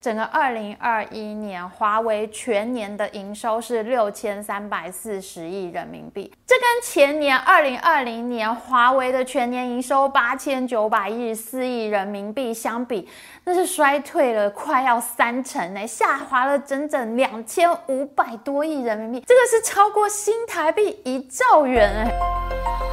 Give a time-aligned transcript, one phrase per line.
[0.00, 13.08] 整个二零二一年，华为全年的营收是六千三百四十亿人民币，这跟前年二零二零年华为的全年营收八千九百一十四亿人民币相比，
[13.42, 22.87] 那是衰退了快要三成呢，下滑了整整两千五百多亿人民币，这个是超过新台币一兆元哎。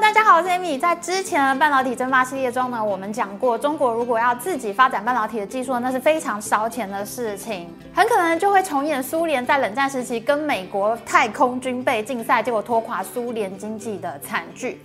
[0.00, 0.78] 大家好，我是 Amy。
[0.78, 14.78] 在之前的半导体蒸发系列中呢，我们讲过，中国如果要自己发展半导体的技术，那是非常烧钱的事情，很可能就会重演苏联在冷战时期跟美国太空军备竞赛，结果拖垮苏联经济的惨剧。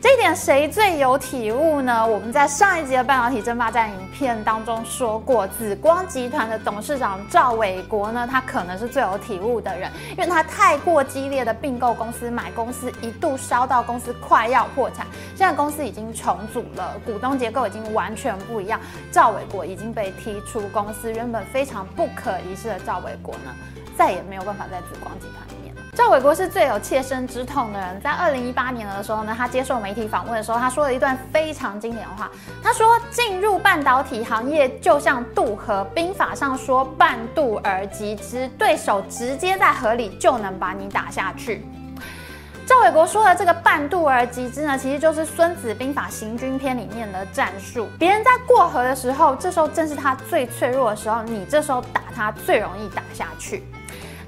[0.00, 2.06] 这一点谁最有体悟呢？
[2.06, 15.04] 我们在上一集的半导体争霸战影片当中说过，紫光集团的董事长赵伟国呢，他可能是最有体悟的人，因为他太过激烈的并购公司、买公司，一度烧到公司快要破产。
[15.34, 18.80] 现在公司已经重组了，股东结构已经完全不一样，
[19.10, 23.52] 赵伟国已经被踢出公司，原本非常不可一世的赵伟国呢，
[23.96, 25.57] 再也没有办法在紫光集团。
[25.98, 32.30] 赵伟国是最有切身之痛的人，在二零一八年的时候呢，他接受媒体访问的时候，他说了一段非常经典的话。
[32.62, 41.66] 他说：“进入半导体行业就像渡河，兵法上说半渡而击之，对手直接在河里就能把你打下去。”
[42.64, 47.88] 赵伟国说的这个半渡而击之呢，其实就是《孙子兵法·行军篇》里面的战术。
[47.98, 53.64] 别人在过河的时候，这时候正是他最脆弱的时候，你这时候打他最容易打下去。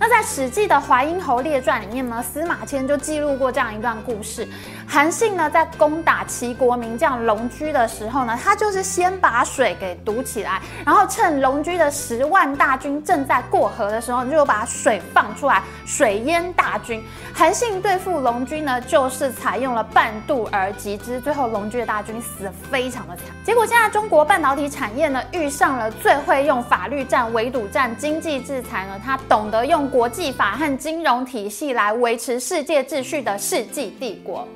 [0.03, 4.49] 那在《史记》的《淮阴侯列传》里面呢，司马迁就记录过这样一段故事：
[4.89, 17.05] 韩信呢在攻打齐国名将龙驹的时候呢，他就是先把水给堵起来，然后趁龙驹的十万大军正在过河的时候，就把水放出来，水淹大军。
[17.35, 23.27] 韩信对付龙驹呢，就是采用了半渡而击之，最后龙驹的大军死得非常的惨。
[23.45, 29.90] 结果现在中国半导体产业呢，遇上了最会用法律战、围堵战、经济制裁呢，他懂得用。
[29.91, 34.47] 国际法和金融体系来维持世界秩序的世纪帝国，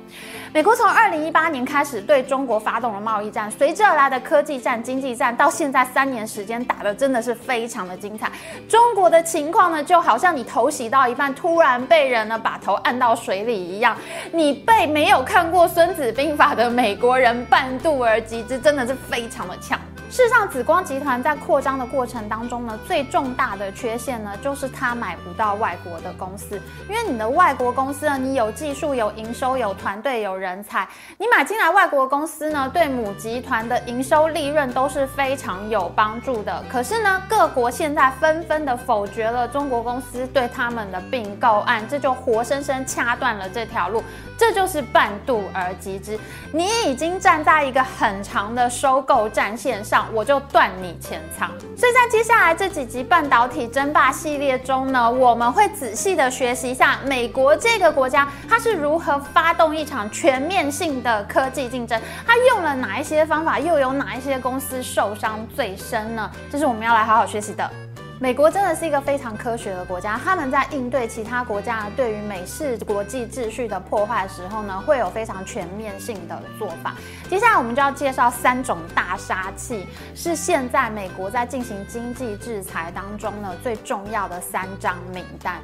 [0.53, 8.31] 美国从二零一八年开始对中国发动了贸易战，随之而来的科技战、经济战，到现在三年时间打的真的是非常的精彩。
[8.69, 13.97] 中国的情况呢，就好像你头洗到一半，突然被人呢把头按到水里一样，
[14.31, 19.77] 你被没有看过《孙子兵法》的美国人半渡而击之，真的是非常的强。
[20.15, 26.55] 事实上，紫光集团在扩张的过程当中呢，最重大的缺陷呢，就是它买不到外国的公司。
[26.87, 30.87] 因为你的外国公司呢，你有技术、有营收、有团队、有人才，
[31.17, 36.63] 你买进来外国公司呢，对母集团的营收利润都是非常有帮助的。
[36.69, 44.01] 可是呢，各国现在纷纷的否决了中国公司对他们的并购案，这就活生生掐断了这条路。
[44.37, 46.19] 这就是半渡而击之，
[46.51, 51.49] 你已经站在一个很长的收购战线上，我就断你前仓。
[51.77, 66.29] 所以在接下来这几集半导体争霸系列中呢，我们会仔细的学习一下美国这个国家，它是如何发动一场全面性的科技竞争，它用了哪一些方法，又有哪一些公司受伤最深呢？
[66.51, 67.84] 这是我们要来好好学习的。
[68.25, 76.95] 美国真的是一个非常科学的国家，他们在应对其他国家对于美式国际秩序的破坏的时候呢，会有非常全面性的做法。
[77.29, 85.61] 接下来我们就要介绍三种大杀器，是现在美国在进行经济制裁当中呢最重要的三张名单。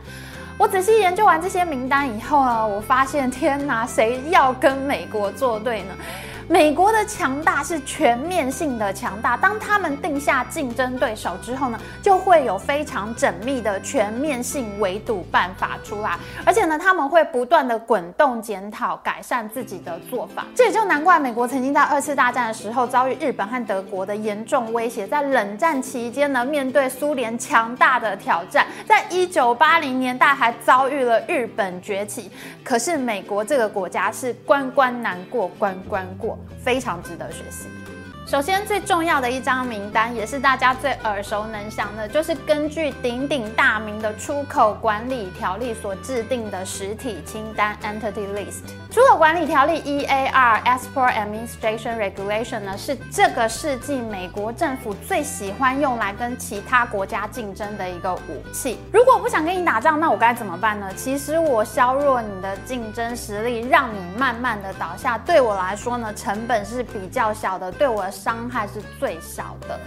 [0.55, 5.95] 我仔细研究完这些名单以后呢，我发现天哪，谁要跟美国作对呢？
[6.51, 20.45] 美国的强大是全面性的强大，当他们定下竞争对手之后呢，就会有非常缜密的全面性围堵办法出来，而且呢，他们会不断的滚动检讨改善自己的做法。
[20.53, 32.29] 这也就难怪美国曾经在二次大战的时候遭遇日本和德国的严重威胁，在冷战期间呢，面对苏联强大的挑战，在一九八零年代还遭遇了日本崛起。
[32.61, 36.38] 可是美国这个国家是关关难过关关过。
[36.63, 37.68] 非常值得学习。
[38.28, 48.80] 首先，最重要的一张名单，也是大家最耳熟能详的，就是根据鼎鼎大名的出口管理条例所制定的实体清单 （Entity List）。
[48.91, 58.78] 出口管理条例 （EAR，Export Administration Regulation） 呢，是这个世纪美国政府最喜欢用来跟其他国家竞争的一个武器。
[58.91, 60.91] 如果不想跟你打仗，那我该怎么办呢？
[60.93, 68.11] 其实我削弱你的竞争实力，让你慢慢的倒下，对我来说呢，成本是比较小的，对我的。
[68.11, 69.79] 伤害是最小的，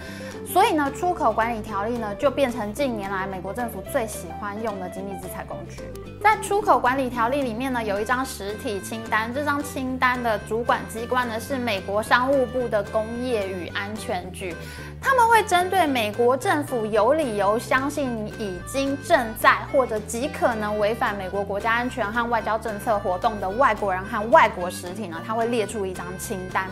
[0.45, 5.83] 所以呢，出口管理条例呢就变成近年来美国政府最喜欢用的经济制裁工具。
[6.21, 9.09] 在出口管理条例里面呢，有一张实体清。
[9.09, 9.33] 单。
[9.33, 14.55] 这张清单的主管机关呢是美国商务部的工业与安全局，
[15.01, 26.67] 他们会针对美国政府有理由相信你已经正在或者极可能违反美国国家安全和外交政策活动的外国人和外国实体呢，他会列出一张清单。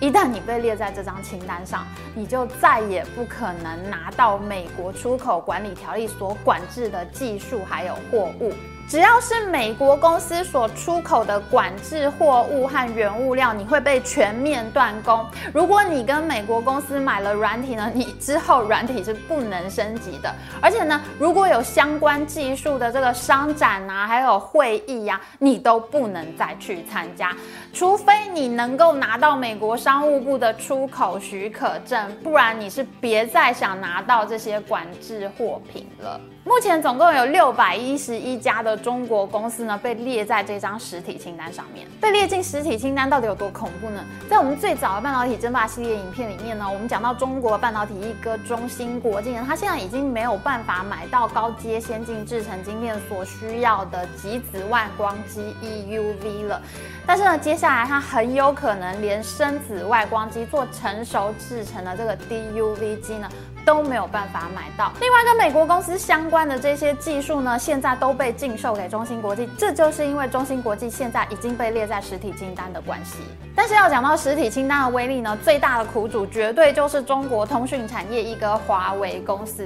[0.00, 1.84] 一旦你被列在这张清单上，
[2.14, 8.52] 你就再也不可能拿到美国出口管理条例所管制的技术还有货物。
[8.88, 15.26] 只要是美国公司所出口的管制货物和原物料，你会被全面断供。
[15.52, 20.34] 如果你跟美国公司买了软体呢，你之后软体是不能升级的。
[20.62, 27.36] 而且呢，如果有相关技术的这个商展啊，还有会议呀，你都不能再去参加，
[27.74, 36.18] 除非你能够拿到美国商务部的出口许可证，不然你是别再想拿到这些管制货品了。
[36.42, 41.86] 目前总共有六百一十一家的中国公司呢被列在这张实体清单上面。
[42.00, 44.04] 被列进实体清单到底有多恐怖呢？
[44.30, 56.62] 在我们最早的半导体争霸系列影片里面呢，我们讲到中国半导体一哥中芯国际呢，它现在已经没有办法买到高阶先进制程晶片所需要的极紫外光机 EUV 了。
[57.06, 63.28] 但是呢，接下来它很有可能连深紫外光机做成熟制成的这个 DUV 机呢。
[63.66, 64.90] 都没有办法买到。
[64.98, 69.48] 另外，跟美国公司相关的这些技术呢，现在都被禁售给中芯国际。
[69.58, 73.18] 这就是因为中芯国际现在已经被列在实体清单的关系。
[73.54, 79.64] 但是要讲到实体清单的威力呢，最大的苦主绝对就是中国通讯产业一个华为公司。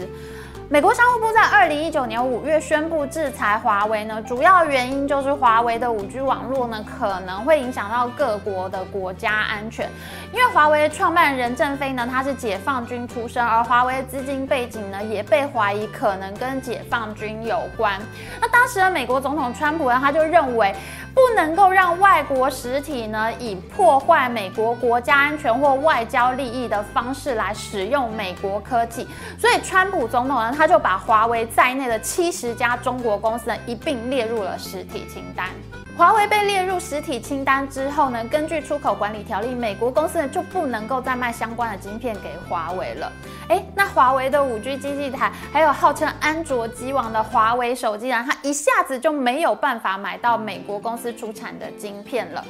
[0.72, 9.86] 美国商务部在二零一九年五月宣布制裁华为呢，主要原因就是华为的五 G 网络呢可能会影响到各国的国家安全。
[10.32, 18.00] 因为华为创办人任正非呢，他是解放军出身，而华为的资金背景呢也被怀疑可能跟解放军有关。
[18.40, 20.74] 那当时的美国总统川普呢，他就认为。
[21.14, 29.06] 不能够让外国实体呢以破坏美国国家安全或外交利益的方式来使用美国科技，
[29.38, 35.48] 所以川普总统呢他他就把华为在内的七十家中国公司呢一并列入了实体清单。
[35.96, 43.10] 华为被列入实体清单之后呢，根据出口管理条例，美国公司呢就不能够再卖相关的晶片给华为了。
[43.48, 52.44] 哎，那华为的五 G 基地台，还有号称安卓机王的华为手机呢，它一下子就没有办法买到美国公司出产的晶片了。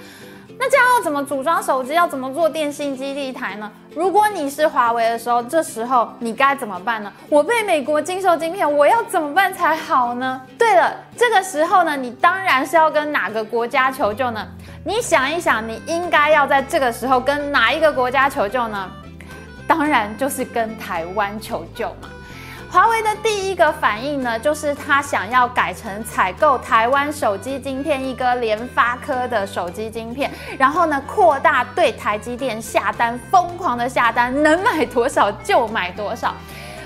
[0.59, 1.95] 那这样要怎么组装手机？
[1.95, 3.71] 要怎么做电信基地台呢？
[3.95, 7.13] 如果你是华为的时候，这时候你该怎么办呢？
[7.29, 10.41] 我被美国禁售晶片，我要怎么办才好呢？
[10.57, 14.47] 对了，这个时候呢，你当然是要跟哪个国家求救呢？
[14.85, 18.91] 你想一想，你应该要在这个时候跟哪一个国家求救呢？
[19.67, 22.09] 当然就是跟台湾求救嘛。
[22.73, 36.35] 华为的第一个反应呢，就是他想要改成采购台湾手机晶片一个联发科的手机晶片，然后呢扩大对台积电下单，疯狂的下单，能买多少就买多少。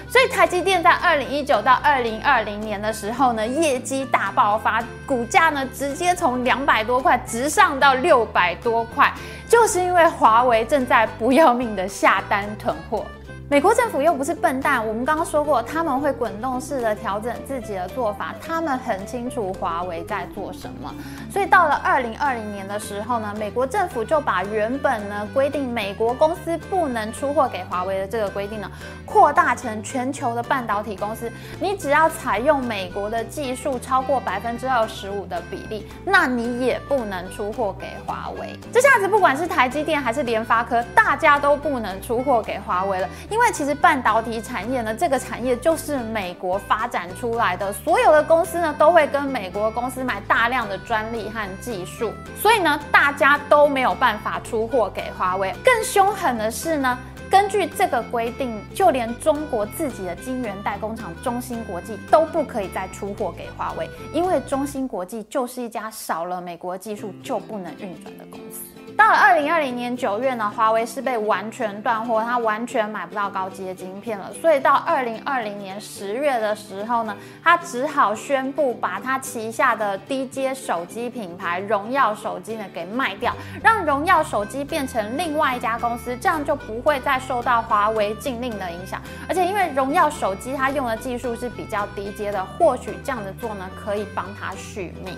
[0.09, 9.13] 所以台积电在二零一九到二零二零年的时候呢，业绩大爆发，股价呢直接从两百多块直上到六百多块，
[9.49, 13.07] 就是因为华为正在不要命的下单囤货。
[13.49, 20.93] 美国政府又不是笨蛋，我们刚刚说过，他们会滚动式的调整自己的做法，他们很清楚华为在做什么。
[21.31, 28.69] 所以到了二零二零年的时候呢，美国政府就把原本呢规定美国公司不能出货给华为的这个规定呢，
[29.05, 31.31] 扩大成全球的半导体公司，
[31.61, 38.59] 你只要采用美国的技术超过百分之二十五的比例，那你也不能出货给华为。
[38.73, 43.09] 这下子不管是台积电还是联发科，大家都不能出货给华为了。
[43.37, 55.55] 因为其实半导体产业呢，这个产业就是美国发展出来的，所有的公司呢都会跟美国公司买大量的专利和技术，所以呢大家都没有办法出货给华为。
[55.63, 56.99] 更凶狠的是呢，
[57.31, 68.63] 根据这个规定，就连中国自己的晶圆代工厂中芯国际都不可以再出货给华为，因为中芯国际就是一家少了美国技术就不能运转的公司。
[68.97, 74.33] 到了二零二零年九月呢，华为是被完全断货，它完全买不到高阶晶片了。
[74.41, 89.03] 所以到二零二零年十月的时候呢，它只好宣布把它旗下的低阶手机品牌荣耀手机呢给卖掉，让荣耀手机变成另外一家公司，这样就不会再受到华为禁令的影响。
[89.29, 95.15] 而且因为荣耀手机它用的技术是比较低阶的，或许这样子做呢可以帮它续命。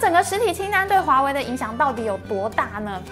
[0.00, 3.02] 整个实体清单对华为的影响到底有多大呢？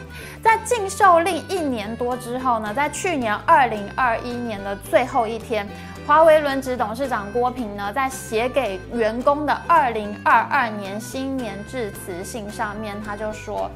[0.42, 5.68] 在禁售令一年多之后呢，在去年二零二一年的最后一天，
[6.06, 13.70] 华为轮值董事长郭平呢，在写给员工的二零二二年新年致辞信上面，他就说。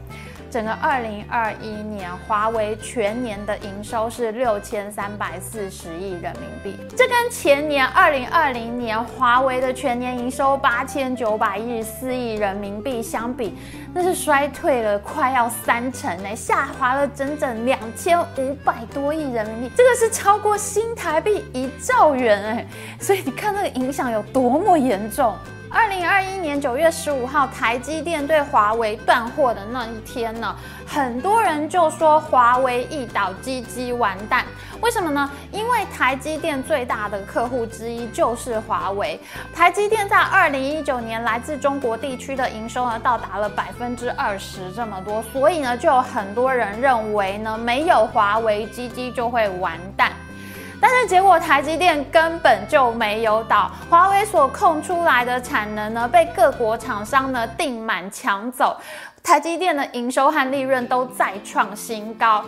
[0.53, 13.57] 整个二零二一年，华为全年的营收是六千三百四十亿人民币，这跟前年二零二零年华为的全年营收八千九百一十四亿人民币相比，
[13.95, 22.67] 那是衰退了快要三成呢，下滑了整整两千五百多亿人民币，这个是超过新台币一兆元哎，
[23.01, 25.35] 所以你看那个影响有多么严重。
[25.75, 30.55] 二零二一年九月十五号，台积电对华为断货的那一天呢，
[30.87, 34.45] 很多人就说华为一倒，机机完蛋。
[34.83, 35.31] 为什么呢？
[35.51, 39.19] 因为台积电最大的客户之一就是华为。
[39.55, 50.13] 台积电在二零一九年来自中国地区的营收呢，到达了百分之二十这么多，所以呢，就有很多人认为呢，没有华为，机机就会完蛋。
[50.85, 58.77] 但是结果，台积电根本就没有倒，华为所空出来的产能呢，被各国厂商呢订满抢走，
[59.23, 62.45] 台积电的营收和利润都再创新高。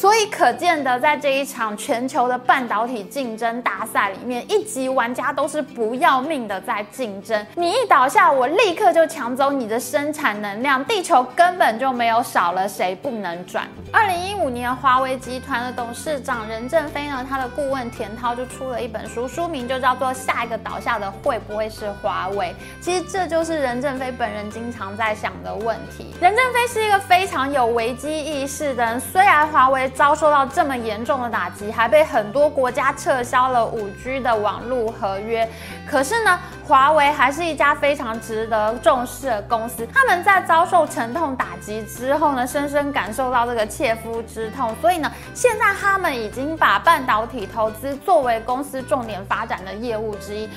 [0.00, 7.46] 所以可见的，在这一场全球的半导体竞争大赛里面，一级玩家都是不要命的在竞争。
[7.54, 13.68] 你一倒下，我立刻就抢走你的生产能量，地球根本就没有少了谁不能转。
[13.92, 22.46] 二零一五年，华为集团的董事长任正非呢，他的顾问田涛就出了一本书，书名就叫做《下一个倒下的会不会是华为》。
[22.82, 26.14] 其实这就是任正非本人经常在想的问题。
[26.22, 29.89] 任正非是一个非常有危机意识的人，虽然华为。
[29.90, 35.48] 遭受到这么严重的打击，还被很多国家撤销了五 G 的网络合约。
[35.86, 39.86] 可是呢，华为还是一家非常值得重视的公司。
[39.92, 44.74] 他们在遭受沉痛打击之后呢，深深感受到这个切肤之痛。
[44.80, 50.48] 所以呢，现在他们已经把半导体投资作为公司重点发展的业务之一。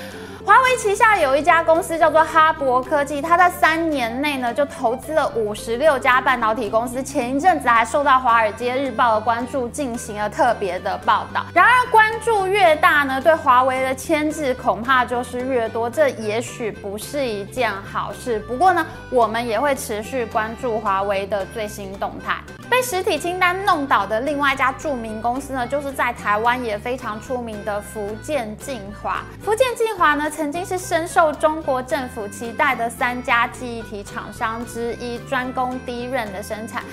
[0.46, 7.02] 华为旗下有一家公司叫做哈勃科技，它在三年内呢就投资了五十六家半导体公司。
[7.02, 11.46] 前一阵子还受到《华尔街日报》的关注，进行了特别的报道。
[11.54, 15.90] 然而，关注越大呢，对华为的牵制恐怕就是越多。
[15.90, 18.38] 这也许不是一件好事。
[18.40, 22.36] 不过呢，我们也会持续关注华为的最新动态。
[22.70, 29.22] 被实体清单弄倒的另外一家著名公司呢，就是在台湾也非常出名的福建晋华。
[29.42, 30.30] 福建晋华呢？
[30.36, 36.84] 曾经是深受中国政府期待的三家记忆体厂商之一，专攻低润的生产。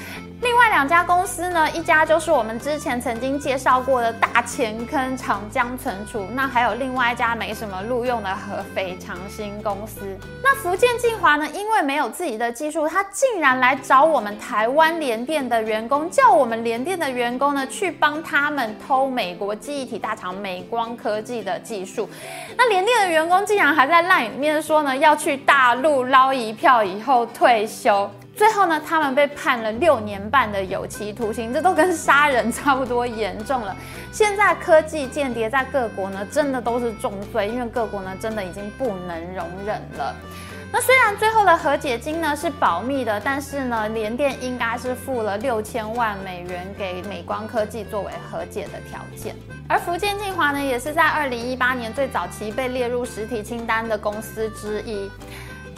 [0.43, 10.01] 另外两家公司呢，一家就是我们之前曾经介绍过的大前坑长江存储，那还有另外一家没什么录用的合肥长兴公司。
[10.43, 22.09] 那福建晋华呢，因为没有自己的技术，他竟然来找我们台湾联电的员工，叫我们联电的员工呢去帮他们偷美国记忆体大厂美光科技的技术。
[22.57, 28.11] 那联电的员工竟然还在烂里面说呢，要去大陆捞一票以后退休。
[28.41, 33.77] 最后呢，他们被判了六年半的有期徒刑，这都跟杀人差不多严重了。
[34.11, 40.17] 现在科技间谍在各国呢，真的都是重罪，因为各国呢，真的已经不能容忍了。
[40.73, 49.37] 那虽然最后的和解金呢是保密的，但是呢，联电应该是付了六千万美元给美光科技作为和解的条件。
[49.69, 55.11] 而福建晋华呢，也是在二零一八年最早期被列入实体清单的公司之一。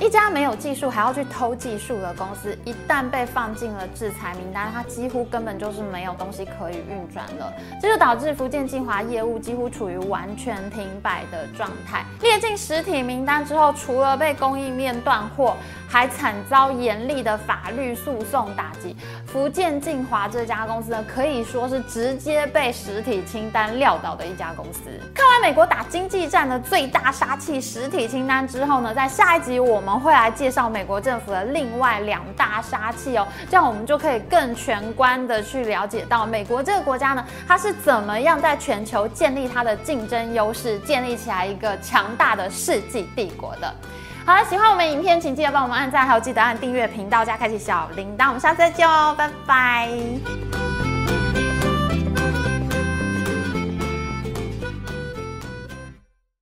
[0.02, 7.52] 一家没有技术还要去偷技术的公司，一旦被放进了制裁名单，它几乎根本就是没有东西可以运转了。
[7.80, 12.04] 这就导致福建晋华业务几乎处于完全停摆的状态。
[12.20, 15.56] 列进实体名单之后，除了被供应链断货，
[15.92, 18.96] 还惨遭严厉的法律诉讼打击。
[19.26, 24.80] 福建晋华这家公司呢，可以说是直接被实体清单撂倒的一家公司。
[25.14, 29.92] 看完美国打经济战的最大杀器实体清单之后呢，在下一集我们。
[29.92, 43.72] 会来介绍美国政府的另外两大杀器哦，这样我们就可以更全观的去了解到美国这个国家呢，它是怎么样在全球建立它的竞争优势，建立起来一个强大的世纪帝国的。
[44.24, 49.88] 好了，喜欢我们影片，请记得帮我们按赞，还有记得按订阅频道加开启小铃铛，我们下次再见哦，拜拜。